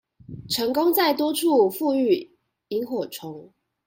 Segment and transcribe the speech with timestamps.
[0.49, 2.31] 成功在多處復育
[2.69, 3.53] 螢火蟲